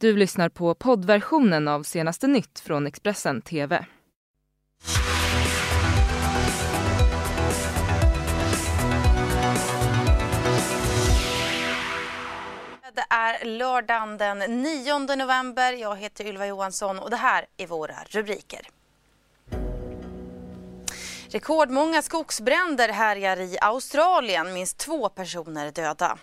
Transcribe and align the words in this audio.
Du 0.00 0.16
lyssnar 0.16 0.48
på 0.48 0.74
poddversionen 0.74 1.68
av 1.68 1.82
senaste 1.82 2.26
nytt 2.26 2.60
från 2.60 2.86
Expressen 2.86 3.42
TV. 3.42 3.86
Det 12.92 13.06
är 13.10 13.44
lördagen 13.44 14.18
den 14.18 14.62
9 14.62 14.98
november. 14.98 15.72
Jag 15.72 15.96
heter 15.96 16.26
Ylva 16.26 16.46
Johansson 16.46 16.98
och 16.98 17.10
det 17.10 17.16
här 17.16 17.46
är 17.56 17.66
våra 17.66 17.96
rubriker. 18.08 18.68
Rekordmånga 21.28 22.02
skogsbränder 22.02 22.88
härjar 22.88 23.40
i 23.40 23.58
Australien, 23.60 24.52
minst 24.52 24.78
två 24.78 25.08
personer 25.08 25.70
döda. 25.70 26.18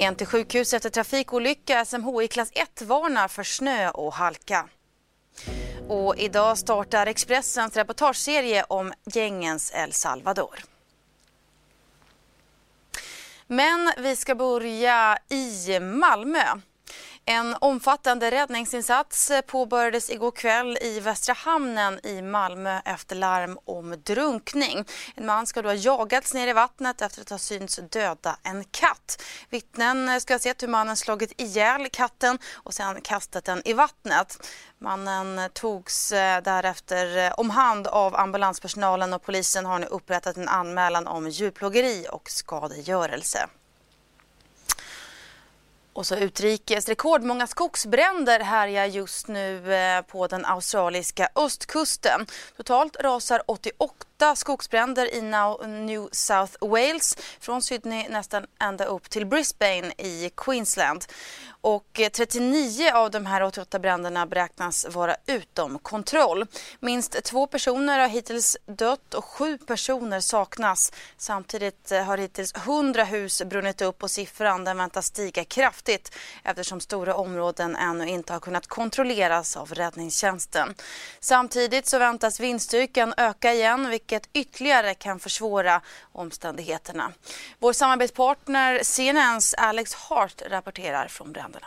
En 0.00 0.14
till 0.14 0.26
sjukhus 0.26 0.74
efter 0.74 0.90
trafikolycka. 0.90 1.84
SMHI 1.84 2.28
klass 2.28 2.50
1 2.52 2.82
varnar 2.82 3.28
för 3.28 3.42
snö 3.42 3.90
och 3.90 4.12
halka. 4.12 4.68
Och 5.88 6.16
idag 6.16 6.58
startar 6.58 7.06
Expressens 7.06 7.76
reportageserie 7.76 8.64
om 8.68 8.92
gängens 9.04 9.72
El 9.74 9.92
Salvador. 9.92 10.58
Men 13.46 13.92
vi 13.98 14.16
ska 14.16 14.34
börja 14.34 15.18
i 15.28 15.80
Malmö. 15.80 16.44
En 17.30 17.56
omfattande 17.60 18.30
räddningsinsats 18.30 19.32
påbörjades 19.46 20.10
igår 20.10 20.30
kväll 20.30 20.78
i 20.80 21.00
Västra 21.00 21.32
hamnen 21.32 22.06
i 22.06 22.22
Malmö 22.22 22.80
efter 22.84 23.16
larm 23.16 23.58
om 23.64 23.94
drunkning. 24.04 24.84
En 25.14 25.26
man 25.26 25.46
ska 25.46 25.62
då 25.62 25.68
ha 25.68 25.74
jagats 25.74 26.34
ner 26.34 26.48
i 26.48 26.52
vattnet 26.52 27.02
efter 27.02 27.20
att 27.22 27.30
ha 27.30 27.38
synts 27.38 27.80
döda 27.90 28.36
en 28.42 28.64
katt. 28.64 29.22
Vittnen 29.50 30.20
ska 30.20 30.34
ha 30.34 30.38
sett 30.38 30.62
hur 30.62 30.68
mannen 30.68 30.96
slagit 30.96 31.40
ihjäl 31.40 31.88
katten 31.92 32.38
och 32.54 32.74
sedan 32.74 33.00
kastat 33.00 33.44
den 33.44 33.62
i 33.64 33.72
vattnet. 33.72 34.48
Mannen 34.78 35.50
togs 35.52 36.12
eh, 36.12 36.42
därefter 36.42 37.16
eh, 37.16 37.32
om 37.32 37.50
hand 37.50 37.86
av 37.86 38.16
ambulanspersonalen 38.16 39.12
och 39.12 39.22
polisen 39.22 39.66
har 39.66 39.78
nu 39.78 39.86
upprättat 39.86 40.36
en 40.36 40.48
anmälan 40.48 41.06
om 41.06 41.28
djurplågeri 41.28 42.06
och 42.10 42.30
skadegörelse. 42.30 43.48
Och 45.98 46.06
så 46.06 46.16
utrikes. 46.16 46.88
Rekordmånga 46.88 47.46
skogsbränder 47.46 48.40
härjar 48.40 48.86
just 48.86 49.28
nu 49.28 49.74
eh, 49.74 50.02
på 50.02 50.26
den 50.26 50.44
australiska 50.44 51.28
östkusten. 51.34 52.26
Totalt 52.56 52.96
rasar 53.00 53.42
88 53.46 54.17
skogsbränder 54.34 55.14
i 55.14 55.22
New 55.66 56.08
South 56.12 56.52
Wales 56.60 57.16
från 57.40 57.62
Sydney 57.62 58.08
nästan 58.08 58.46
ända 58.60 58.84
upp 58.84 59.10
till 59.10 59.26
Brisbane 59.26 59.92
i 59.98 60.30
Queensland. 60.36 61.04
Och 61.60 62.00
eh, 62.00 62.08
39 62.08 62.90
av 62.94 63.10
de 63.10 63.26
här 63.26 63.42
88 63.42 63.78
bränderna 63.78 64.26
beräknas 64.26 64.86
vara 64.88 65.16
utom 65.26 65.78
kontroll. 65.78 66.46
Minst 66.80 67.24
två 67.24 67.46
personer 67.46 67.98
har 67.98 68.08
hittills 68.08 68.56
dött 68.66 69.14
och 69.14 69.24
sju 69.24 69.58
personer 69.58 70.20
saknas. 70.20 70.92
Samtidigt 71.16 71.92
eh, 71.92 72.04
har 72.04 72.18
hittills 72.18 72.54
100 72.54 73.04
hus 73.04 73.42
brunnit 73.46 73.82
upp 73.82 74.02
och 74.02 74.10
siffran 74.10 74.64
den 74.64 74.76
väntas 74.76 75.06
stiga 75.06 75.44
kraftigt 75.44 76.14
eftersom 76.44 76.80
stora 76.80 77.14
områden 77.14 77.76
ännu 77.76 78.08
inte 78.08 78.32
har 78.32 78.40
kunnat 78.40 78.66
kontrolleras 78.66 79.56
av 79.56 79.74
räddningstjänsten. 79.74 80.74
Samtidigt 81.20 81.86
så 81.86 81.98
väntas 81.98 82.40
vindstyrkan 82.40 83.14
öka 83.16 83.52
igen 83.52 83.88
vilket 84.08 84.28
ytterligare 84.32 84.94
kan 84.94 85.20
försvåra 85.20 85.80
omständigheterna. 86.12 87.12
Vår 87.58 87.72
samarbetspartner 87.72 88.82
CNNs 88.82 89.54
Alex 89.54 89.94
Hart 89.94 90.42
rapporterar 90.50 91.08
från 91.08 91.32
bränderna. 91.32 91.66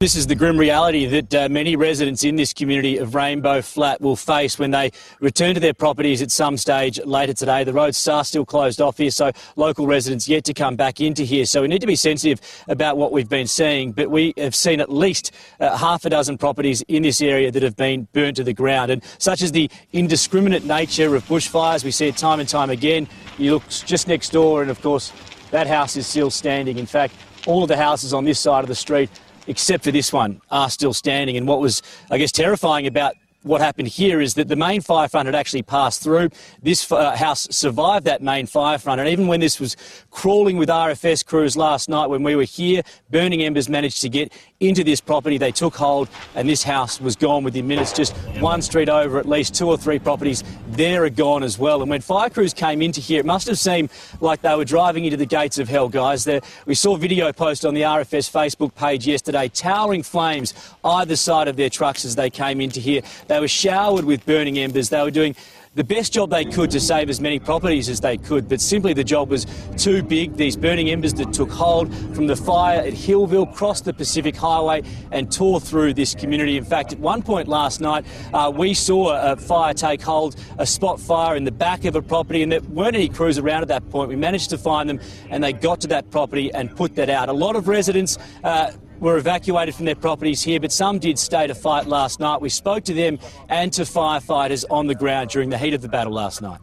This 0.00 0.16
is 0.16 0.26
the 0.26 0.34
grim 0.34 0.56
reality 0.56 1.04
that 1.04 1.34
uh, 1.34 1.48
many 1.50 1.76
residents 1.76 2.24
in 2.24 2.36
this 2.36 2.54
community 2.54 2.96
of 2.96 3.14
Rainbow 3.14 3.60
Flat 3.60 4.00
will 4.00 4.16
face 4.16 4.58
when 4.58 4.70
they 4.70 4.92
return 5.20 5.52
to 5.52 5.60
their 5.60 5.74
properties 5.74 6.22
at 6.22 6.30
some 6.30 6.56
stage 6.56 6.98
later 7.04 7.34
today. 7.34 7.64
The 7.64 7.74
roads 7.74 8.08
are 8.08 8.24
still 8.24 8.46
closed 8.46 8.80
off 8.80 8.96
here, 8.96 9.10
so 9.10 9.30
local 9.56 9.86
residents 9.86 10.26
yet 10.26 10.44
to 10.44 10.54
come 10.54 10.74
back 10.74 11.02
into 11.02 11.22
here. 11.24 11.44
So 11.44 11.60
we 11.60 11.68
need 11.68 11.82
to 11.82 11.86
be 11.86 11.96
sensitive 11.96 12.40
about 12.66 12.96
what 12.96 13.12
we've 13.12 13.28
been 13.28 13.46
seeing. 13.46 13.92
But 13.92 14.10
we 14.10 14.32
have 14.38 14.54
seen 14.54 14.80
at 14.80 14.90
least 14.90 15.32
uh, 15.60 15.76
half 15.76 16.06
a 16.06 16.08
dozen 16.08 16.38
properties 16.38 16.80
in 16.88 17.02
this 17.02 17.20
area 17.20 17.50
that 17.50 17.62
have 17.62 17.76
been 17.76 18.08
burnt 18.14 18.36
to 18.36 18.42
the 18.42 18.54
ground. 18.54 18.90
And 18.90 19.02
such 19.18 19.42
as 19.42 19.52
the 19.52 19.70
indiscriminate 19.92 20.64
nature 20.64 21.14
of 21.14 21.26
bushfires, 21.26 21.84
we 21.84 21.90
see 21.90 22.08
it 22.08 22.16
time 22.16 22.40
and 22.40 22.48
time 22.48 22.70
again. 22.70 23.06
You 23.36 23.52
look 23.52 23.68
just 23.68 24.08
next 24.08 24.32
door, 24.32 24.62
and 24.62 24.70
of 24.70 24.80
course, 24.80 25.12
that 25.50 25.66
house 25.66 25.94
is 25.94 26.06
still 26.06 26.30
standing. 26.30 26.78
In 26.78 26.86
fact, 26.86 27.12
all 27.46 27.62
of 27.62 27.68
the 27.68 27.76
houses 27.76 28.14
on 28.14 28.24
this 28.24 28.40
side 28.40 28.64
of 28.64 28.68
the 28.68 28.74
street 28.74 29.10
except 29.50 29.82
for 29.82 29.90
this 29.90 30.12
one, 30.12 30.40
are 30.52 30.70
still 30.70 30.94
standing. 30.94 31.36
And 31.36 31.46
what 31.46 31.60
was, 31.60 31.82
I 32.08 32.18
guess, 32.18 32.30
terrifying 32.30 32.86
about 32.86 33.14
what 33.42 33.60
happened 33.60 33.88
here 33.88 34.20
is 34.20 34.34
that 34.34 34.48
the 34.48 34.56
main 34.56 34.80
fire 34.80 35.08
front 35.08 35.26
had 35.26 35.34
actually 35.34 35.62
passed 35.62 36.02
through. 36.02 36.28
This 36.62 36.90
uh, 36.92 37.16
house 37.16 37.48
survived 37.50 38.04
that 38.04 38.22
main 38.22 38.46
fire 38.46 38.78
front, 38.78 39.00
and 39.00 39.08
even 39.08 39.28
when 39.28 39.40
this 39.40 39.58
was 39.58 39.76
crawling 40.10 40.58
with 40.58 40.68
RFS 40.68 41.24
crews 41.24 41.56
last 41.56 41.88
night 41.88 42.06
when 42.06 42.22
we 42.22 42.36
were 42.36 42.44
here, 42.44 42.82
burning 43.10 43.42
embers 43.42 43.68
managed 43.68 44.02
to 44.02 44.08
get 44.08 44.32
into 44.60 44.84
this 44.84 45.00
property. 45.00 45.38
They 45.38 45.52
took 45.52 45.74
hold, 45.74 46.08
and 46.34 46.48
this 46.48 46.62
house 46.62 47.00
was 47.00 47.16
gone 47.16 47.42
within 47.44 47.66
minutes. 47.66 47.92
Just 47.92 48.14
one 48.40 48.60
street 48.60 48.88
over, 48.88 49.18
at 49.18 49.26
least 49.26 49.54
two 49.54 49.68
or 49.68 49.78
three 49.78 49.98
properties 49.98 50.44
there 50.68 51.04
are 51.04 51.10
gone 51.10 51.42
as 51.42 51.58
well. 51.58 51.80
And 51.82 51.90
when 51.90 52.00
fire 52.00 52.30
crews 52.30 52.54
came 52.54 52.80
into 52.80 53.00
here, 53.00 53.20
it 53.20 53.26
must 53.26 53.46
have 53.48 53.58
seemed 53.58 53.90
like 54.20 54.40
they 54.42 54.54
were 54.54 54.64
driving 54.64 55.04
into 55.04 55.16
the 55.16 55.26
gates 55.26 55.58
of 55.58 55.68
hell, 55.68 55.88
guys. 55.88 56.24
There, 56.24 56.40
we 56.66 56.74
saw 56.74 56.96
video 56.96 57.32
post 57.32 57.64
on 57.64 57.74
the 57.74 57.82
RFS 57.82 58.30
Facebook 58.30 58.74
page 58.74 59.06
yesterday, 59.06 59.48
towering 59.48 60.02
flames 60.02 60.54
either 60.84 61.16
side 61.16 61.48
of 61.48 61.56
their 61.56 61.70
trucks 61.70 62.04
as 62.04 62.16
they 62.16 62.30
came 62.30 62.60
into 62.60 62.80
here. 62.80 63.02
They 63.30 63.38
were 63.38 63.46
showered 63.46 64.06
with 64.06 64.26
burning 64.26 64.58
embers. 64.58 64.88
They 64.88 65.00
were 65.00 65.12
doing 65.12 65.36
the 65.76 65.84
best 65.84 66.12
job 66.12 66.30
they 66.30 66.44
could 66.44 66.68
to 66.72 66.80
save 66.80 67.08
as 67.08 67.20
many 67.20 67.38
properties 67.38 67.88
as 67.88 68.00
they 68.00 68.16
could, 68.16 68.48
but 68.48 68.60
simply 68.60 68.92
the 68.92 69.04
job 69.04 69.30
was 69.30 69.46
too 69.76 70.02
big. 70.02 70.34
These 70.34 70.56
burning 70.56 70.90
embers 70.90 71.14
that 71.14 71.32
took 71.32 71.48
hold 71.48 71.94
from 72.12 72.26
the 72.26 72.34
fire 72.34 72.80
at 72.80 72.92
Hillville 72.92 73.46
crossed 73.54 73.84
the 73.84 73.92
Pacific 73.92 74.34
Highway 74.34 74.82
and 75.12 75.30
tore 75.30 75.60
through 75.60 75.94
this 75.94 76.12
community. 76.12 76.56
In 76.56 76.64
fact, 76.64 76.92
at 76.92 76.98
one 76.98 77.22
point 77.22 77.46
last 77.46 77.80
night, 77.80 78.04
uh, 78.34 78.50
we 78.52 78.74
saw 78.74 79.14
a 79.14 79.36
fire 79.36 79.74
take 79.74 80.02
hold, 80.02 80.34
a 80.58 80.66
spot 80.66 80.98
fire 80.98 81.36
in 81.36 81.44
the 81.44 81.52
back 81.52 81.84
of 81.84 81.94
a 81.94 82.02
property, 82.02 82.42
and 82.42 82.50
there 82.50 82.62
weren't 82.62 82.96
any 82.96 83.08
crews 83.08 83.38
around 83.38 83.62
at 83.62 83.68
that 83.68 83.88
point. 83.90 84.08
We 84.08 84.16
managed 84.16 84.50
to 84.50 84.58
find 84.58 84.90
them, 84.90 84.98
and 85.28 85.44
they 85.44 85.52
got 85.52 85.80
to 85.82 85.86
that 85.86 86.10
property 86.10 86.52
and 86.52 86.74
put 86.74 86.96
that 86.96 87.08
out. 87.08 87.28
A 87.28 87.32
lot 87.32 87.54
of 87.54 87.68
residents. 87.68 88.18
Uh, 88.42 88.72
were 89.00 89.16
evacuated 89.16 89.74
from 89.74 89.86
their 89.86 89.94
properties 89.96 90.42
here, 90.42 90.60
but 90.60 90.70
some 90.70 90.98
did 90.98 91.18
stay 91.18 91.46
to 91.46 91.54
fight 91.54 91.86
last 91.86 92.20
night. 92.20 92.40
We 92.40 92.50
spoke 92.50 92.84
to 92.84 92.94
them 92.94 93.18
and 93.48 93.72
to 93.72 93.82
firefighters 93.82 94.64
on 94.70 94.86
the 94.86 94.94
ground 94.94 95.30
during 95.30 95.50
the 95.50 95.58
heat 95.58 95.74
of 95.74 95.82
the 95.82 95.88
battle 95.88 96.12
last 96.12 96.42
night. 96.42 96.60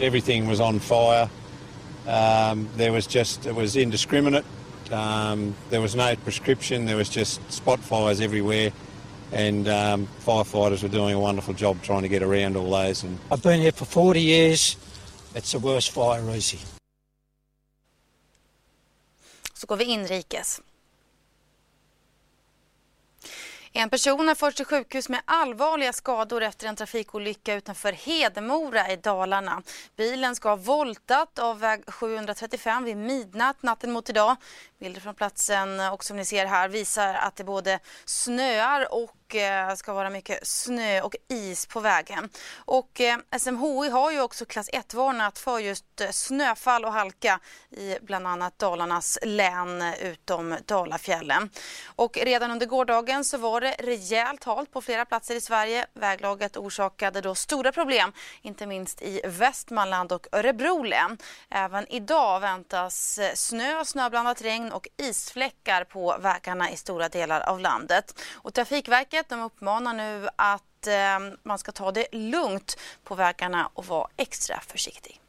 Everything 0.00 0.46
was 0.46 0.60
on 0.60 0.78
fire. 0.78 1.28
Um, 2.06 2.68
there 2.76 2.92
was 2.92 3.06
just, 3.06 3.46
it 3.46 3.54
was 3.54 3.76
indiscriminate. 3.76 4.44
Um, 4.90 5.54
there 5.70 5.80
was 5.80 5.94
no 5.94 6.14
prescription. 6.16 6.86
There 6.86 6.96
was 6.96 7.08
just 7.08 7.40
spot 7.52 7.80
fires 7.80 8.20
everywhere. 8.20 8.72
And 9.32 9.66
um, 9.68 10.08
firefighters 10.24 10.82
were 10.82 10.88
doing 10.88 11.14
a 11.14 11.20
wonderful 11.20 11.54
job 11.54 11.82
trying 11.82 12.02
to 12.02 12.08
get 12.08 12.22
around 12.22 12.56
all 12.56 12.70
those. 12.70 13.02
And 13.02 13.18
I've 13.30 13.42
been 13.42 13.60
here 13.60 13.72
for 13.72 13.84
40 13.84 14.20
years. 14.20 14.76
It's 15.34 15.52
the 15.52 15.58
worst 15.58 15.90
fire 15.90 16.22
easy. 16.30 16.58
Så 19.54 19.66
går 19.66 19.76
vi 19.76 19.84
inrikes. 19.84 20.60
En 23.74 23.90
person 23.90 24.28
har 24.28 24.34
förts 24.34 24.56
till 24.56 24.66
sjukhus 24.66 25.08
med 25.08 25.20
allvarliga 25.24 25.92
skador 25.92 26.42
efter 26.42 26.66
en 26.66 26.76
trafikolycka 26.76 27.54
utanför 27.54 27.92
Hedemora 27.92 28.92
i 28.92 28.96
Dalarna. 28.96 29.62
Bilen 29.96 30.36
ska 30.36 30.48
ha 30.48 30.56
voltat 30.56 31.38
av 31.38 31.60
väg 31.60 31.84
735 31.86 32.84
vid 32.84 32.96
midnatt 32.96 33.62
natten 33.62 33.92
mot 33.92 34.10
idag. 34.10 34.36
Bilder 34.80 35.00
från 35.00 35.14
platsen 35.14 35.80
och 35.80 36.04
som 36.04 36.16
ni 36.16 36.24
ser 36.24 36.46
här 36.46 36.68
visar 36.68 37.14
att 37.14 37.36
det 37.36 37.44
både 37.44 37.78
snöar 38.04 38.94
och 38.94 39.10
Eh, 39.34 39.74
ska 39.74 39.92
vara 39.92 40.10
mycket 40.10 40.46
snö 40.46 41.00
och 41.00 41.16
is 41.28 41.66
på 41.66 41.80
vägen. 41.80 42.28
Och 42.56 43.00
eh, 43.00 43.18
SMHI 43.38 43.90
har 43.90 44.10
ju 44.12 44.20
också 44.20 44.44
klass 44.44 44.70
1-varnat 44.70 45.38
för 45.38 45.58
just 45.58 46.00
eh, 46.00 46.10
snöfall 46.10 46.84
och 46.84 46.92
halka 46.92 47.40
i 47.70 47.96
bland 48.02 48.26
annat 48.26 48.58
Dalarnas 48.58 49.18
län 49.22 49.82
utom 50.00 50.56
Dalafjällen. 50.66 51.50
Och 51.86 52.16
redan 52.16 52.50
under 52.50 52.66
gårdagen 52.66 53.24
så 53.24 53.38
var 53.38 53.60
det 53.60 53.76
rejält 53.78 54.44
halt 54.44 54.72
på 54.72 54.80
flera 54.80 55.04
platser 55.04 55.34
i 55.34 55.40
Sverige. 55.40 55.86
Väglaget 55.94 56.56
orsakade 56.56 57.20
då 57.20 57.34
stora 57.34 57.72
problem, 57.72 58.12
inte 58.42 58.66
minst 58.66 59.02
i 59.02 59.20
Västmanland 59.24 60.12
och 60.12 60.26
Örebro 60.32 60.82
län. 60.82 61.18
Även 61.50 61.92
idag 61.92 62.40
väntas 62.40 63.18
eh, 63.18 63.34
snö, 63.34 63.84
snöblandat 63.84 64.42
regn 64.42 64.72
och 64.72 64.88
isfläckar 64.96 65.84
på 65.84 66.16
vägarna 66.20 66.70
i 66.70 66.76
stora 66.76 67.08
delar 67.08 67.40
av 67.40 67.60
landet. 67.60 68.18
Och 68.32 68.54
Trafikverket 68.54 69.21
Trafikverket 69.22 69.28
de 69.28 69.42
uppmanar 69.42 69.94
nu 69.94 70.28
att 70.36 70.86
eh, 70.86 71.36
man 71.42 71.58
ska 71.58 71.72
ta 71.72 71.92
det 71.92 72.06
lugnt 72.12 72.76
på 73.04 73.14
vägarna 73.14 73.70
och 73.74 73.86
vara 73.86 74.08
extra 74.16 74.60
försiktig. 74.60 75.20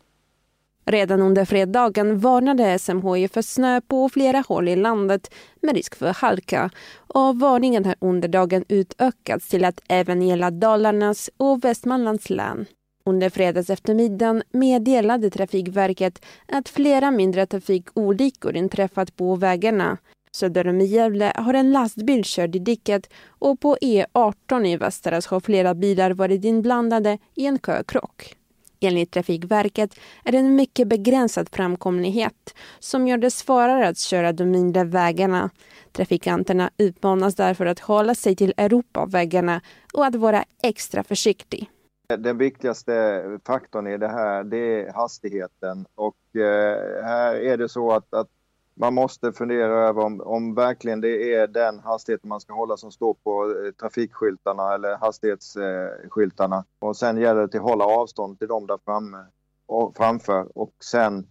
Redan 0.86 1.22
under 1.22 1.45
fredagen 1.45 2.19
varnade 2.19 2.80
SMHI 2.80 3.28
för 3.28 3.42
snö 3.42 3.81
på 3.81 4.10
flera 4.10 4.44
håll 4.48 4.68
i 4.68 4.75
landet 4.75 5.34
med 5.62 5.75
risk 5.75 5.95
för 5.95 6.13
halka 6.13 6.69
och 7.13 7.40
varningen 7.40 7.86
har 7.86 7.95
under 8.01 8.28
dagen 8.28 8.66
utökats 8.69 9.48
till 9.48 9.66
att 9.66 9.81
även 9.90 10.22
gälla 10.22 10.51
Dalarnas 10.51 11.30
och 11.38 11.63
Västmanlands 11.63 12.30
län. 12.30 12.66
Under 13.06 13.30
fredags 13.30 13.69
eftermiddagen 13.69 14.44
meddelade 14.51 15.30
Trafikverket 15.30 16.25
att 16.48 16.69
flera 16.69 17.12
mindre 17.12 17.46
trafikolyckor 17.46 18.56
inträffat 18.56 19.16
på 19.16 19.36
vägarna. 19.36 19.98
Söder 20.35 20.68
om 20.68 20.81
Gävle 20.81 21.33
har 21.35 21.53
en 21.53 21.71
lastbil 21.71 22.21
kört 22.25 22.56
i 22.56 22.59
diket 22.59 23.09
och 23.27 23.59
på 23.59 23.77
E18 23.81 24.65
i 24.68 24.77
Västerås 24.77 25.25
har 25.25 25.39
flera 25.39 25.74
bilar 25.74 26.12
varit 26.12 26.45
inblandade 26.45 27.18
i 27.35 27.45
en 27.45 27.59
kökrock. 27.59 28.35
Enligt 28.80 29.12
Trafikverket 29.12 30.00
är 30.25 30.31
det 30.31 30.38
en 30.38 30.56
mycket 30.56 30.88
begränsad 30.88 31.50
framkomlighet 31.50 32.56
som 32.80 33.07
gör 33.07 33.18
det 33.18 33.31
svårare 33.31 33.88
att 33.88 33.97
köra 33.97 34.33
de 34.33 34.45
mindre 34.45 34.83
vägarna. 34.83 35.50
Trafikanterna 35.91 36.69
utmanas 36.77 37.36
därför 37.36 37.65
att 37.65 37.79
hålla 37.79 38.15
sig 38.15 38.36
till 38.36 38.53
Europavägarna 38.57 39.62
och 39.94 40.06
att 40.06 40.15
vara 40.15 40.44
extra 40.63 41.03
försiktig. 41.03 41.69
Den 42.18 42.38
viktigaste 42.38 43.24
faktorn 43.45 43.88
i 43.88 43.97
det 43.97 44.07
här 44.07 44.44
det 44.44 44.57
är 44.57 44.94
hastigheten 44.94 45.86
och 45.95 46.36
eh, 46.36 47.03
här 47.03 47.36
är 47.36 47.57
det 47.57 47.69
så 47.69 47.91
att, 47.91 48.13
att 48.13 48.27
man 48.75 48.94
måste 48.94 49.34
fundera 49.34 49.88
över 49.88 50.04
om, 50.04 50.22
om 50.22 50.56
verkligen 50.56 51.02
det 51.02 51.34
är 51.34 51.48
den 51.48 51.80
hastigheten 51.80 52.30
man 52.30 52.42
ska 52.42 52.54
hålla 52.54 52.78
som 52.78 52.92
står 52.92 53.14
på 53.14 53.44
eh, 53.44 53.72
trafikskyltarna 53.72 54.74
eller 54.74 54.98
hastighetsskyltarna. 54.98 56.66
Och 56.80 56.98
sen 56.98 57.18
gäller 57.18 57.48
det 57.48 57.58
att 57.58 57.64
hålla 57.64 57.86
avstånd 57.86 58.40
till 58.40 58.48
dem 58.48 58.68
där 58.68 58.80
framme 58.86 59.25
och 59.66 59.98
framför 59.98 60.58
och 60.58 60.74
sen 60.84 61.28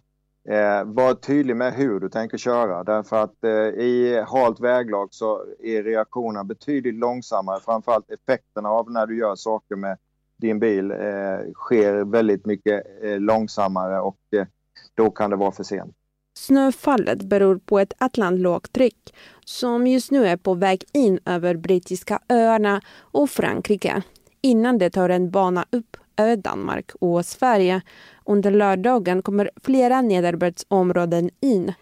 eh, 0.49 0.83
vara 0.85 1.15
tydlig 1.15 1.55
med 1.55 1.73
hur 1.73 1.99
du 1.99 2.09
tänker 2.09 2.37
köra. 2.37 2.83
Därför 2.83 3.23
att 3.23 3.43
eh, 3.43 3.51
i 3.83 4.23
halt 4.27 4.59
väglag 4.59 5.07
så 5.11 5.45
är 5.59 5.83
reaktionerna 5.83 6.43
betydligt 6.43 6.95
långsammare. 6.95 7.59
Framförallt 7.59 8.11
effekterna 8.11 8.69
av 8.69 8.91
när 8.91 9.07
du 9.07 9.17
gör 9.17 9.35
saker 9.35 9.75
med 9.75 9.97
din 10.37 10.59
bil 10.59 10.91
eh, 10.91 11.51
sker 11.53 12.03
väldigt 12.11 12.45
mycket 12.45 13.03
eh, 13.03 13.19
långsammare 13.19 13.99
och 13.99 14.19
eh, 14.31 14.45
då 14.93 15.11
kan 15.11 15.29
det 15.29 15.35
vara 15.35 15.51
för 15.51 15.63
sent. 15.63 15.95
Snöfallet 16.33 17.23
beror 17.23 17.57
på 17.57 17.79
ett 17.79 17.93
atlantlågtryck 17.97 19.13
som 19.45 19.87
just 19.87 20.11
nu 20.11 20.27
är 20.27 20.37
på 20.37 20.53
väg 20.53 20.83
in 20.93 21.19
över 21.25 21.55
brittiska 21.55 22.19
öarna 22.29 22.81
och 22.97 23.29
Frankrike 23.29 24.01
innan 24.41 24.77
det 24.77 24.89
tar 24.89 25.09
en 25.09 25.31
bana 25.31 25.65
upp 25.69 25.97
över 26.17 26.35
Danmark 26.35 26.91
och 26.99 27.25
Sverige. 27.25 27.81
Under 28.25 28.51
lördagen 28.51 29.21
kommer 29.21 29.51
flera 29.63 30.01
nederbördsområden 30.01 31.29
in. 31.39 31.73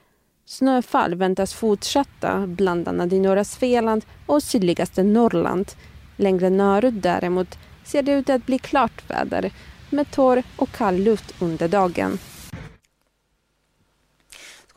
Snöfall 0.46 1.16
väntas 1.16 1.54
fortsätta 1.54 2.48
bland 2.48 2.88
annat 2.88 3.14
i 3.14 3.20
norra 3.20 3.44
Svealand 3.44 4.06
och 4.26 4.44
sydligaste 4.44 5.04
Norrland. 5.04 5.72
Längre 6.16 6.50
norrut 6.50 7.04
däremot 7.04 7.58
ser 7.84 8.04
det 8.04 8.12
ut 8.12 8.30
att 8.30 8.46
bli 8.46 8.60
klart 8.60 9.10
väder 9.10 9.52
med 9.90 10.12
torr 10.12 10.44
och 10.58 10.72
kall 10.72 10.98
luft 10.98 11.42
under 11.42 11.68
dagen. 11.68 12.20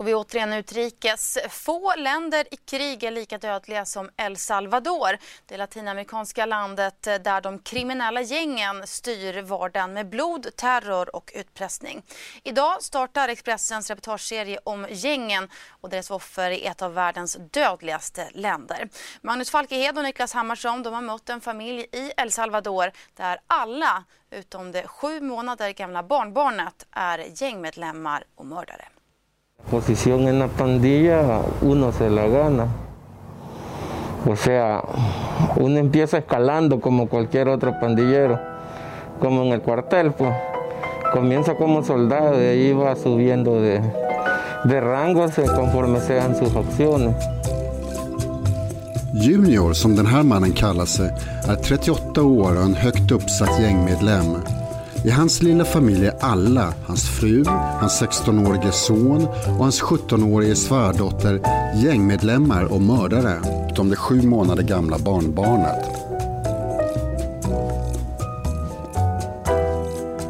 Och 0.05 0.09
vi 0.09 0.15
återigen 0.15 0.53
utrikes. 0.53 1.39
Få 1.51 1.95
länder 1.97 2.47
i 2.51 2.57
krig 2.57 3.03
är 3.05 3.11
lika 3.11 3.39
dödliga 3.39 3.85
som 3.85 4.11
El 4.17 4.37
Salvador. 4.37 5.19
Det 5.47 5.57
latinamerikanska 5.57 6.47
landet 6.47 7.03
där 7.03 7.41
de 7.41 7.59
kriminella 7.59 8.23
gängen 8.23 8.87
styr 8.87 9.43
vardagen 9.43 9.93
med 9.93 10.09
blod, 10.09 10.57
terror 10.57 11.17
och 11.17 11.33
utpressning. 11.35 12.03
Idag 12.43 12.83
startar 12.83 13.29
Expressens 13.29 13.91
reportageserie 13.91 14.59
om 14.65 14.87
gängen 14.91 15.51
och 15.69 15.91
deras 15.91 16.11
offer 16.11 16.51
i 16.51 16.65
ett 16.65 16.83
av 16.83 16.95
världens 16.95 17.39
dödligaste 17.51 18.29
länder. 18.33 18.89
Magnus 19.21 19.51
Falkehed 19.51 19.99
och 19.99 20.05
Niklas 20.05 20.33
Hammarsson 20.33 20.83
de 20.83 20.95
har 20.95 21.03
mött 21.03 21.29
en 21.29 21.41
familj 21.41 21.87
i 21.93 22.13
El 22.17 22.33
Salvador 22.33 22.93
där 23.15 23.39
alla 23.47 24.05
utom 24.31 24.73
det 24.73 24.87
sju 24.87 25.21
månader 25.21 25.71
gamla 25.71 26.03
barnbarnet 26.03 26.87
är 26.91 27.43
gängmedlemmar 27.43 28.25
och 28.35 28.47
mördare. 28.47 28.89
Posición 29.71 30.29
en 30.29 30.39
la 30.39 30.49
pandilla 30.49 31.41
uno 31.63 31.93
se 31.93 32.11
la 32.11 32.27
gana. 32.27 32.67
O 34.27 34.37
sea, 34.37 34.83
uno 35.57 35.79
empieza 35.79 36.19
escalando 36.19 36.81
como 36.81 37.09
cualquier 37.09 37.49
otro 37.49 37.79
pandillero, 37.79 38.41
como 39.21 39.43
en 39.43 39.53
el 39.53 39.61
cuartel, 39.61 40.13
pues. 40.13 40.33
Comienza 41.13 41.55
como 41.55 41.85
soldado 41.85 42.43
y 42.43 42.47
ahí 42.47 42.73
va 42.73 42.97
subiendo 42.97 43.61
de, 43.61 43.81
de 44.65 44.81
rangos 44.81 45.33
conforme 45.55 46.01
sean 46.01 46.35
sus 46.37 46.57
opciones. 46.57 47.15
Junior, 49.23 49.75
som 49.75 49.97
den 49.97 50.07
här 50.07 50.23
mannen 50.23 50.53
kallar 50.53 50.87
sig, 50.87 51.13
är 51.49 51.57
38 51.57 52.23
år 52.23 52.57
och 52.57 52.65
en 52.65 52.75
högt 52.75 53.11
uppsatt 53.11 53.61
gängmedlem. 53.61 54.54
I 55.05 55.11
hans 55.11 55.43
lilla 55.43 55.65
familj 55.65 56.07
är 56.07 56.15
alla, 56.21 56.75
hans 56.87 57.09
fru, 57.09 57.45
hans 57.81 58.03
16-årige 58.03 58.73
son 58.73 59.27
och 59.27 59.65
hans 59.65 59.83
17-årige 59.83 60.55
svärdotter 60.55 61.41
gängmedlemmar 61.85 62.65
och 62.73 62.81
mördare. 62.81 63.39
Utom 63.71 63.91
det 63.91 63.97
sju 63.97 64.23
månader 64.23 64.63
gamla 64.63 64.99
barnbarnet. 64.99 65.91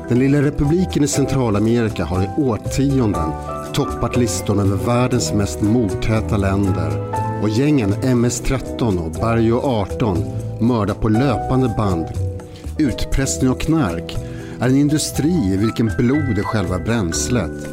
Den 0.09 0.19
lilla 0.19 0.43
republiken 0.43 1.05
i 1.05 1.09
Centralamerika 1.09 2.05
har 2.05 2.23
i 2.23 2.29
årtionden 2.37 3.31
toppat 3.75 4.17
listorna 4.17 4.63
över 4.63 4.77
världens 4.77 5.33
mest 5.33 5.61
mordtäta 5.61 6.37
länder 6.37 7.13
och 7.43 7.49
gängen 7.49 7.95
MS-13 7.95 8.99
och 9.05 9.11
Barrio 9.11 9.61
18 9.65 10.25
mördar 10.61 10.95
på 10.95 11.09
löpande 11.09 11.75
band. 11.79 12.07
Utpressning 12.79 13.51
och 13.51 13.61
knark 13.61 14.17
är 14.61 14.69
en 14.69 14.77
industri 14.77 15.53
i 15.53 15.57
vilken 15.57 15.91
blod 15.99 16.39
är 16.39 16.43
själva 16.43 16.79
bränslet. 16.79 17.67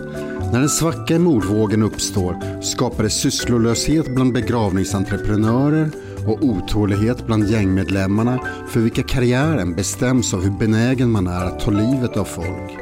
När 0.54 0.60
en 0.62 0.70
svacka 0.70 1.16
i 1.16 1.20
mordvågen 1.20 1.84
uppstår 1.84 2.62
skapar 2.62 3.04
det 3.04 3.10
sysslolöshet 3.10 4.16
bland 4.16 4.34
begravningsentreprenörer 4.34 5.92
och 6.28 6.44
otålighet 6.44 7.26
bland 7.26 7.50
gängmedlemmarna 7.50 8.40
för 8.68 8.80
vilka 8.80 9.04
karriären 9.04 9.76
bestäms 9.76 10.34
av 10.34 10.44
hur 10.44 10.52
benägen 10.52 11.12
man 11.12 11.28
är 11.28 11.46
att 11.46 11.60
ta 11.60 11.72
livet 11.72 12.18
av 12.18 12.26
folk. 12.26 12.78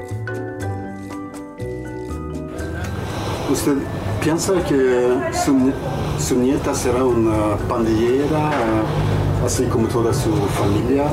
Usted 3.51 3.77
piensa 4.21 4.61
que 4.61 5.09
su, 5.33 5.71
su 6.19 6.37
nieta 6.37 6.73
será 6.73 7.03
una 7.03 7.57
pandillera, 7.67 8.51
eh, 8.51 9.45
así 9.45 9.65
como 9.65 9.87
toda 9.87 10.13
su 10.13 10.31
familia? 10.31 11.09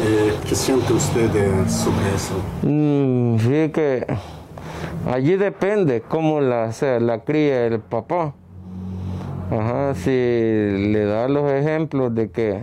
Eh, 0.00 0.32
¿Qué 0.48 0.54
siente 0.54 0.92
usted 0.92 1.28
sobre 1.68 2.14
eso? 2.14 2.34
Mm, 2.62 3.38
sí 3.38 3.72
que 3.72 4.06
allí 5.10 5.36
depende 5.36 6.02
cómo 6.02 6.40
la, 6.40 6.70
la 7.00 7.24
cría 7.24 7.66
el 7.66 7.80
papá. 7.80 8.34
Ajá, 9.50 9.94
si 9.94 10.10
le 10.10 11.04
da 11.04 11.26
los 11.26 11.50
ejemplos 11.50 12.14
de 12.14 12.30
que 12.30 12.60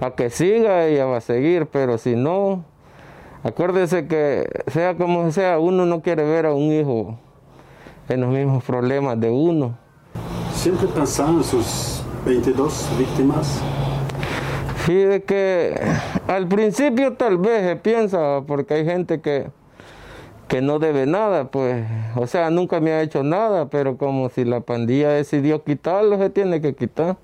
a 0.00 0.10
que 0.10 0.30
siga 0.30 0.86
ella 0.86 1.06
va 1.06 1.18
a 1.18 1.20
seguir, 1.20 1.66
pero 1.66 1.96
si 1.96 2.16
no, 2.16 2.64
acuérdese 3.42 4.06
que 4.06 4.48
sea 4.66 4.96
como 4.96 5.30
sea, 5.32 5.58
uno 5.58 5.86
no 5.86 6.02
quiere 6.02 6.24
ver 6.24 6.46
a 6.46 6.52
un 6.52 6.72
hijo 6.72 7.18
en 8.08 8.20
los 8.20 8.30
mismos 8.30 8.62
problemas 8.64 9.18
de 9.18 9.30
uno. 9.30 9.76
¿Siempre 10.54 10.88
pensaba 10.88 11.30
en 11.30 11.44
sus 11.44 12.02
22 12.26 12.88
víctimas? 12.98 13.62
Fíjate 14.88 15.22
que 15.22 15.78
al 16.28 16.48
principio 16.48 17.12
tal 17.12 17.36
vez 17.36 17.62
se 17.62 17.76
piensa, 17.76 18.40
porque 18.46 18.72
hay 18.72 18.86
gente 18.86 19.20
que, 19.20 19.50
que 20.48 20.62
no 20.62 20.78
debe 20.78 21.04
nada, 21.04 21.50
pues, 21.50 21.84
o 22.16 22.26
sea, 22.26 22.48
nunca 22.48 22.80
me 22.80 22.92
ha 22.92 23.02
hecho 23.02 23.22
nada, 23.22 23.68
pero 23.68 23.98
como 23.98 24.30
si 24.30 24.46
la 24.46 24.60
pandilla 24.60 25.10
decidió 25.10 25.62
quitarlo, 25.62 26.16
se 26.16 26.30
tiene 26.30 26.62
que 26.62 26.74
quitar. 26.74 27.18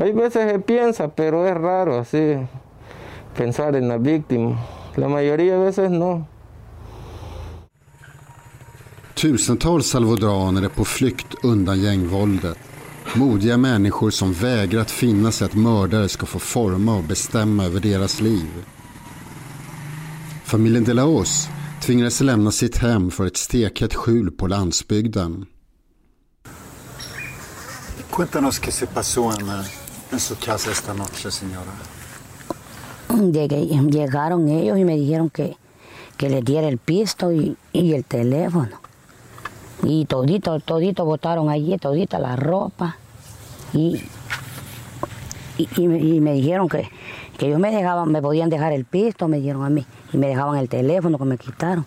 Hay 0.00 0.10
veces 0.10 0.50
se 0.50 0.58
piensa, 0.58 1.06
pero 1.14 1.46
es 1.46 1.54
raro 1.54 2.00
así, 2.00 2.34
pensar 3.38 3.76
en 3.76 3.86
la 3.86 3.98
víctima. 3.98 4.58
La 4.96 5.06
mayoría 5.06 5.58
de 5.58 5.64
veces 5.64 5.88
no. 5.88 6.26
Tusentals 9.14 9.86
salvodraner 9.86 10.62
är 10.62 10.68
på 10.68 10.84
flykt 10.84 11.44
undan 11.44 11.78
gängvåldet. 11.78 12.71
Modiga 13.14 13.56
människor 13.56 14.10
som 14.10 14.32
vägrar 14.32 14.80
att 14.80 14.90
finna 14.90 15.32
sig 15.32 15.44
att 15.44 15.54
mördare 15.54 16.08
ska 16.08 16.26
få 16.26 16.38
forma 16.38 16.96
och 16.96 17.04
bestämma 17.04 17.64
över 17.64 17.80
deras 17.80 18.20
liv. 18.20 18.64
Familjen 20.44 20.84
de 20.84 20.94
la 20.94 21.02
Hoz 21.02 21.48
tvingades 21.80 22.20
lämna 22.20 22.50
sitt 22.50 22.76
hem 22.76 23.10
för 23.10 23.26
ett 23.26 23.36
stekhett 23.36 23.94
skjul 23.94 24.30
på 24.30 24.46
landsbygden. 24.46 25.46
Cuéntanos 28.10 28.58
qué 28.58 28.72
se 28.72 28.86
pasó 28.86 29.30
en, 29.30 29.48
en 30.10 30.20
su 30.20 30.34
casa 30.34 30.70
esta 30.70 30.92
noche, 30.94 31.30
señora. 31.30 31.72
Llegué, 33.32 33.64
llegaron 33.90 34.48
ellos 34.48 34.78
y 34.78 34.84
me 34.84 34.96
dijeron 34.96 35.30
que, 35.30 35.56
que 36.16 36.28
les 36.28 36.44
diera 36.44 36.68
el 36.68 36.78
pisto 36.78 37.32
y, 37.32 37.56
y 37.72 37.94
el 37.94 38.04
teléfono. 38.04 38.81
Y 39.82 40.04
todito, 40.04 40.60
todito 40.60 41.04
botaron 41.04 41.50
allí, 41.50 41.76
todita 41.78 42.18
la 42.18 42.36
ropa. 42.36 42.96
Y, 43.72 44.02
y, 45.58 45.68
y 45.76 45.88
me, 45.88 45.98
y 45.98 46.20
me 46.20 46.32
dijeron 46.34 46.68
que, 46.68 46.88
que 47.36 47.46
ellos 47.46 47.58
me 47.58 47.70
dejaban, 47.70 48.10
me 48.10 48.22
podían 48.22 48.48
dejar 48.48 48.72
el 48.72 48.84
pisto, 48.84 49.28
me 49.28 49.40
dieron 49.40 49.64
a 49.64 49.70
mí. 49.70 49.84
Y 50.12 50.18
me 50.18 50.28
dejaban 50.28 50.58
el 50.58 50.68
teléfono 50.68 51.18
que 51.18 51.24
me 51.24 51.38
quitaron. 51.38 51.84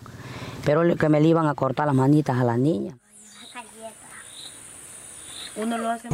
Pero 0.64 0.96
que 0.96 1.08
me 1.08 1.20
le 1.20 1.28
iban 1.28 1.46
a 1.46 1.54
cortar 1.54 1.86
las 1.86 1.94
manitas 1.94 2.38
a 2.38 2.44
la 2.44 2.56
niña. 2.56 2.96
Uno 5.56 5.78
lo 5.78 5.88
hace. 5.88 6.08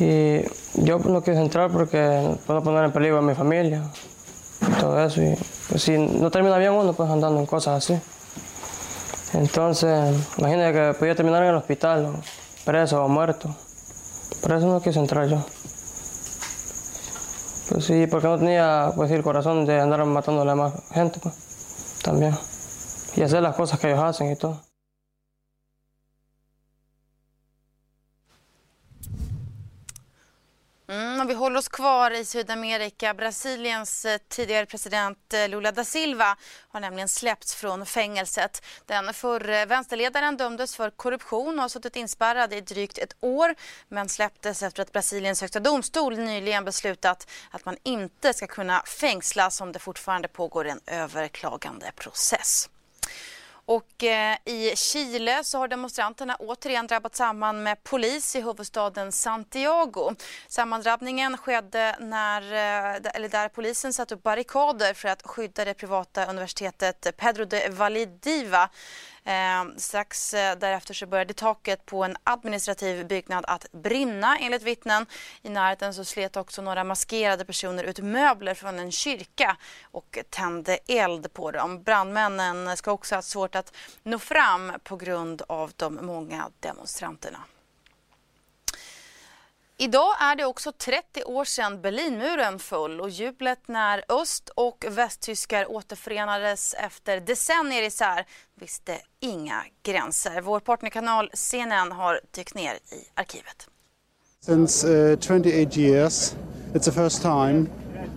Y 0.00 0.42
yo 0.84 0.98
no 1.00 1.20
quise 1.20 1.40
entrar 1.40 1.70
porque 1.70 2.36
puedo 2.46 2.62
poner 2.62 2.84
en 2.84 2.92
peligro 2.92 3.18
a 3.18 3.22
mi 3.22 3.34
familia. 3.34 3.82
Y 4.62 4.80
todo 4.80 5.04
eso. 5.04 5.20
Y 5.20 5.36
pues 5.68 5.82
si 5.82 5.98
no 5.98 6.30
termina 6.30 6.56
bien 6.56 6.72
uno, 6.72 6.94
pues 6.94 7.10
andando 7.10 7.38
en 7.38 7.46
cosas 7.46 7.84
así. 7.84 8.00
Entonces, 9.34 10.14
imagínate 10.38 10.72
que 10.72 10.94
podía 10.98 11.14
terminar 11.16 11.42
en 11.42 11.50
el 11.50 11.56
hospital, 11.56 12.22
preso 12.64 13.04
o 13.04 13.08
muerto. 13.08 13.54
Por 14.40 14.52
eso 14.52 14.66
no 14.66 14.80
quise 14.80 15.00
entrar 15.00 15.28
yo. 15.28 15.44
Pues 17.68 17.84
sí, 17.84 18.06
porque 18.06 18.28
no 18.28 18.38
tenía 18.38 18.92
pues, 18.94 19.10
el 19.10 19.22
corazón 19.22 19.66
de 19.66 19.80
andar 19.80 20.04
matando 20.04 20.42
a 20.42 20.44
la 20.44 20.54
más 20.54 20.72
gente, 20.92 21.18
pues, 21.20 21.34
también. 22.02 22.36
Y 23.16 23.22
hacer 23.22 23.42
las 23.42 23.56
cosas 23.56 23.80
que 23.80 23.88
ellos 23.88 24.04
hacen 24.04 24.30
y 24.30 24.36
todo. 24.36 24.60
Om 31.24 31.28
vi 31.28 31.34
håller 31.34 31.58
oss 31.58 31.68
kvar 31.68 32.10
i 32.10 32.24
Sydamerika. 32.24 33.14
Brasiliens 33.14 34.04
eh, 34.04 34.18
tidigare 34.28 34.66
president 34.66 35.34
eh, 35.34 35.48
Lula 35.48 35.72
da 35.72 35.84
Silva 35.84 36.36
har 36.68 36.80
nämligen 36.80 37.08
släppts 37.08 37.54
från 37.54 37.86
fängelset. 37.86 38.64
Den 38.86 39.14
förre 39.14 39.66
vänsterledaren 39.66 40.36
dömdes 40.36 40.76
för 40.76 40.90
korruption 40.90 41.54
och 41.54 41.62
har 41.62 41.68
suttit 41.68 41.96
inspärrad 41.96 42.52
i 42.52 42.60
drygt 42.60 42.98
ett 42.98 43.16
år 43.20 43.54
men 43.88 44.08
släpptes 44.08 44.62
efter 44.62 44.82
att 44.82 44.92
Brasiliens 44.92 45.40
högsta 45.40 45.60
domstol 45.60 46.18
nyligen 46.18 46.64
beslutat 46.64 47.30
att 47.50 47.64
man 47.64 47.76
inte 47.82 48.34
ska 48.34 48.46
kunna 48.46 48.82
fängslas 49.00 49.60
om 49.60 49.72
det 49.72 49.78
fortfarande 49.78 50.28
pågår 50.28 50.66
en 50.66 50.80
överklagandeprocess. 50.86 52.68
Och 53.66 54.04
eh, 54.04 54.36
i 54.44 54.76
Chile 54.76 55.44
så 55.44 55.58
har 55.58 55.68
demonstranterna 55.68 56.36
återigen 56.36 56.86
drabbat 56.86 57.16
samman 57.16 57.62
med 57.62 57.82
polis 57.82 58.36
i 58.36 58.40
huvudstaden 58.40 59.12
Santiago. 59.12 60.14
Sammandrabbningen 60.48 61.36
skedde 61.36 61.96
när, 62.00 62.42
eh, 62.42 63.10
eller 63.14 63.28
där 63.28 63.48
polisen 63.48 63.92
satte 63.92 64.14
upp 64.14 64.22
barrikader 64.22 64.94
för 64.94 65.08
att 65.08 65.22
skydda 65.22 65.64
det 65.64 65.74
privata 65.74 66.26
universitetet 66.26 67.16
Pedro 67.16 67.44
de 67.44 67.68
Validiva 67.68 68.70
Ehm, 69.24 69.78
strax 69.78 70.34
eh, 70.34 70.58
därefter 70.58 70.94
så 70.94 71.06
började 71.06 71.34
taket 71.34 71.86
på 71.86 72.04
en 72.04 72.16
administrativ 72.24 73.06
byggnad 73.06 73.44
att 73.48 73.72
brinna 73.72 74.38
enligt 74.38 74.62
vittnen. 74.62 75.06
I 75.42 75.48
närheten 75.48 75.94
så 75.94 76.04
slet 76.04 76.36
också 76.36 76.62
några 76.62 76.84
maskerade 76.84 77.44
personer 77.44 77.84
ut 77.84 77.98
möbler 77.98 78.54
från 78.54 78.78
en 78.78 78.92
kyrka 78.92 79.56
och 79.82 80.18
tände 80.30 80.78
eld 80.86 81.32
på 81.32 81.50
dem. 81.50 81.82
Brandmännen 81.82 82.76
ska 82.76 82.92
också 82.92 83.14
ha 83.14 83.22
svårt 83.22 83.54
att 83.54 83.76
nå 84.02 84.18
fram 84.18 84.72
på 84.82 84.96
grund 84.96 85.42
av 85.48 85.72
de 85.76 85.98
många 86.02 86.50
demonstranterna. 86.60 87.38
Idag 89.78 90.08
är 90.20 90.36
det 90.36 90.44
också 90.44 90.72
30 90.72 91.24
år 91.24 91.44
sedan 91.44 91.80
Berlinmuren 91.80 92.58
föll 92.58 93.00
och 93.00 93.10
jublet 93.10 93.68
när 93.68 94.04
öst 94.08 94.48
och 94.54 94.84
västtyskar 94.90 95.70
återförenades 95.70 96.74
efter 96.74 97.20
decennier 97.20 97.82
isär 97.82 98.26
visste 98.54 98.98
inga 99.20 99.64
gränser. 99.82 100.40
Vår 100.40 100.60
partnerkanal 100.60 101.30
CNN 101.34 101.92
har 101.92 102.20
dykt 102.30 102.54
ner 102.54 102.74
i 102.74 103.08
arkivet. 103.14 103.68
Since 104.40 104.88
uh, 104.88 105.18
28 105.18 105.78
years, 105.78 106.34
it's 106.74 106.84
the 106.84 106.92
first 106.92 107.22
time 107.22 107.66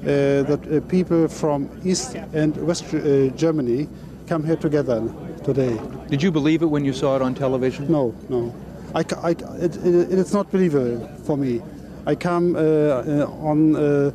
uh, 0.02 0.46
that 0.48 0.68
uh, 0.72 0.82
people 0.90 1.30
from 1.30 1.70
East 1.86 2.16
and 2.36 2.58
West 2.58 2.94
uh, 2.94 3.00
Germany 3.36 3.88
come 4.30 4.48
here 4.48 4.58
together 4.58 5.04
today. 5.46 5.78
Did 6.10 6.24
you 6.24 6.32
believe 6.32 6.66
it 6.66 6.72
when 6.72 6.86
you 6.86 6.94
saw 6.94 7.16
it 7.16 7.22
on 7.22 7.36
television? 7.36 7.92
No, 7.92 8.14
no. 8.30 8.54
I, 8.96 9.04
I, 9.22 9.32
it, 9.32 9.76
it, 9.78 10.12
it's 10.20 10.34
not 10.34 10.52
believable 10.52 11.08
for 11.24 11.38
me. 11.38 11.62
I 12.06 12.16
come 12.16 12.56
uh, 12.56 12.60
uh, 12.60 13.28
on 13.42 13.76
uh, 13.76 14.12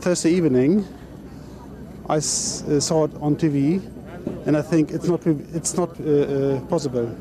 Thursday 0.00 0.30
evening. 0.30 0.84
I 2.08 2.16
s- 2.18 2.62
uh, 2.68 2.80
saw 2.80 3.04
it 3.04 3.10
on 3.20 3.34
TV, 3.36 3.82
and 4.46 4.56
I 4.56 4.62
think 4.62 4.90
it's 4.92 5.08
not 5.08 5.26
it's 5.26 5.76
not 5.76 5.90
uh, 6.00 6.04
uh, 6.04 6.60
possible. 6.68 7.14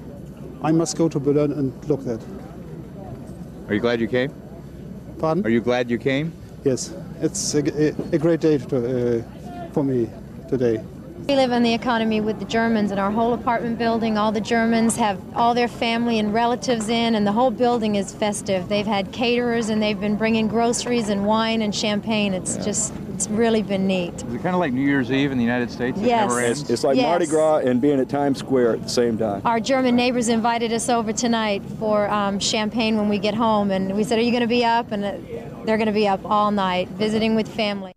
I 0.62 0.72
must 0.72 0.98
go 0.98 1.10
to 1.10 1.20
Berlin 1.20 1.52
and 1.54 1.74
look 1.90 2.04
that. 2.06 2.22
Are 3.68 3.74
you 3.74 3.80
glad 3.82 4.00
you 4.00 4.08
came? 4.08 4.32
Pardon? 5.20 5.46
Are 5.46 5.50
you 5.50 5.62
glad 5.62 5.90
you 5.90 5.98
came? 5.98 6.32
Yes, 6.64 6.94
it's 7.22 7.56
a, 7.56 7.60
a, 7.90 7.96
a 8.14 8.18
great 8.18 8.40
day 8.42 8.58
to, 8.58 8.78
uh, 8.78 9.72
for 9.74 9.84
me 9.84 10.10
today. 10.48 10.82
We 11.28 11.36
live 11.38 11.54
in 11.54 11.64
the 11.64 11.74
economy 11.74 12.20
with 12.20 12.40
the 12.40 12.46
Germans, 12.46 12.92
and 12.92 13.00
our 13.00 13.10
whole 13.10 13.34
apartment 13.34 13.78
building, 13.78 14.18
all 14.18 14.34
the 14.34 14.42
Germans 14.42 14.98
have 14.98 15.22
all 15.38 15.54
their 15.54 15.70
family 15.70 16.20
and 16.20 16.34
relatives 16.34 16.90
in, 16.90 17.16
and 17.16 17.26
the 17.26 17.32
whole 17.32 17.50
building 17.50 17.96
is 17.96 18.14
festive. 18.14 18.68
They've 18.68 18.86
had 18.86 19.14
caterers, 19.14 19.70
and 19.70 19.82
they've 19.82 20.00
been 20.00 20.18
bringing 20.18 20.50
groceries 20.50 21.08
and 21.08 21.26
wine 21.26 21.62
and 21.62 21.74
champagne. 21.74 22.34
It's 22.34 22.58
Yeah. 22.58 22.64
just, 22.64 22.94
it's 23.14 23.30
really 23.30 23.62
been 23.64 23.88
neat. 23.88 24.14
Is 24.16 24.34
it 24.34 24.44
kind 24.44 24.54
of 24.54 24.60
like 24.60 24.74
New 24.74 24.82
Year's 24.86 25.14
Eve 25.14 25.32
in 25.32 25.38
the 25.38 25.44
United 25.46 25.72
States? 25.72 25.98
It 25.98 26.08
Yes. 26.08 26.28
never 26.28 26.42
ends? 26.42 26.70
It's 26.70 26.84
like 26.84 26.98
Yes. 26.98 27.06
Mardi 27.06 27.26
Gras 27.28 27.60
and 27.60 27.80
being 27.80 28.02
at 28.02 28.10
Times 28.10 28.40
Square 28.40 28.74
at 28.74 28.84
the 28.84 28.90
same 28.90 29.18
time. 29.18 29.42
Our 29.46 29.62
German 29.62 29.96
neighbors 29.96 30.28
invited 30.28 30.74
us 30.74 30.90
over 30.90 31.14
tonight 31.14 31.62
for 31.80 32.10
um, 32.10 32.38
champagne 32.40 32.98
when 32.98 33.08
we 33.08 33.18
get 33.18 33.34
home, 33.34 33.72
and 33.72 33.96
we 33.96 34.04
said, 34.04 34.20
"Are 34.20 34.22
you 34.22 34.32
going 34.32 34.42
to 34.42 34.48
be 34.48 34.66
up?" 34.66 34.92
And 34.92 35.06
uh, 35.06 35.14
they're 35.64 35.78
going 35.78 35.88
to 35.88 35.94
be 35.94 36.06
up 36.08 36.20
all 36.26 36.52
night, 36.52 36.90
visiting 36.90 37.34
with 37.34 37.48
family. 37.48 37.94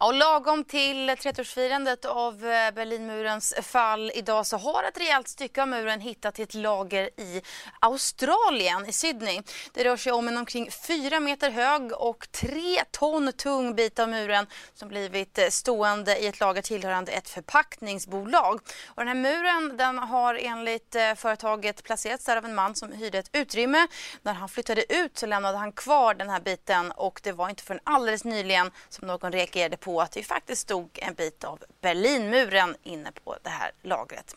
Ja, 0.00 0.06
och 0.06 0.14
lagom 0.14 0.64
till 0.64 1.10
30-årsfirandet 1.10 2.06
av 2.06 2.34
eh, 2.34 2.70
Berlinmurens 2.70 3.54
fall 3.62 4.12
idag 4.14 4.46
så 4.46 4.56
har 4.56 4.84
ett 4.84 4.98
rejält 4.98 5.28
stycke 5.28 5.62
av 5.62 5.68
muren 5.68 6.00
hittat 6.00 6.38
i 6.38 6.42
ett 6.42 6.54
lager 6.54 7.20
i 7.20 7.42
Australien, 7.80 8.86
i 8.86 8.92
Sydney. 8.92 9.42
Det 9.72 9.84
rör 9.84 9.96
sig 9.96 10.12
om 10.12 10.28
en 10.28 10.36
omkring 10.36 10.70
4 10.70 11.20
meter 11.20 11.50
hög 11.50 11.92
och 11.92 12.32
3 12.32 12.84
ton 12.90 13.32
tung 13.32 13.74
bit 13.74 13.98
av 13.98 14.08
muren 14.08 14.46
som 14.74 14.88
blivit 14.88 15.38
eh, 15.38 15.48
stående 15.48 16.18
i 16.18 16.26
ett 16.26 16.40
lager 16.40 16.62
tillhörande 16.62 17.12
ett 17.12 17.28
förpackningsbolag. 17.28 18.60
Och 18.86 19.04
den 19.04 19.08
här 19.08 19.14
muren 19.14 19.76
den 19.76 19.98
har 19.98 20.34
enligt 20.34 20.94
eh, 20.94 21.14
företaget 21.14 21.84
placerats 21.84 22.24
där 22.24 22.36
av 22.36 22.44
en 22.44 22.54
man 22.54 22.74
som 22.74 22.92
hyrde 22.92 23.18
ett 23.18 23.30
utrymme. 23.32 23.86
När 24.22 24.32
han 24.32 24.48
flyttade 24.48 24.94
ut 24.94 25.18
så 25.18 25.26
lämnade 25.26 25.58
han 25.58 25.72
kvar 25.72 26.14
den 26.14 26.30
här 26.30 26.40
biten 26.40 26.92
och 26.92 27.20
det 27.22 27.32
var 27.32 27.48
inte 27.48 27.62
förrän 27.62 27.80
alldeles 27.84 28.24
nyligen 28.24 28.70
som 28.88 29.06
någon 29.06 29.32
reagerade 29.32 29.76
på 29.76 29.87
att 29.88 30.12
det 30.12 30.22
faktiskt 30.22 30.62
stod 30.62 30.98
en 31.02 31.14
bit 31.14 31.44
av 31.44 31.64
Berlinmuren 31.80 32.76
inne 32.82 33.12
på 33.24 33.36
det 33.42 33.50
här 33.50 33.70
lagret. 33.82 34.36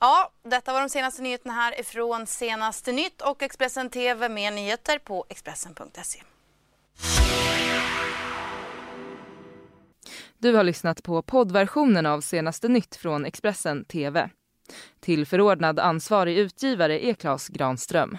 Ja, 0.00 0.32
detta 0.42 0.72
var 0.72 0.80
de 0.80 0.88
senaste 0.88 1.22
nyheterna 1.22 1.54
här 1.54 1.80
ifrån 1.80 2.26
Senaste 2.26 2.92
Nytt 2.92 3.22
och 3.22 3.42
Expressen 3.42 3.90
TV 3.90 4.28
med 4.28 4.52
nyheter 4.52 4.98
på 4.98 5.26
Expressen.se. 5.28 6.22
Du 10.38 10.54
har 10.54 10.64
lyssnat 10.64 11.02
på 11.02 11.22
poddversionen 11.22 12.06
av 12.06 12.20
Senaste 12.20 12.68
Nytt 12.68 12.96
från 12.96 13.24
Expressen 13.24 13.84
TV. 13.84 14.30
Till 15.00 15.26
förordnad 15.26 15.78
ansvarig 15.78 16.38
utgivare 16.38 17.06
är 17.06 17.14
Klas 17.14 17.48
Granström. 17.48 18.18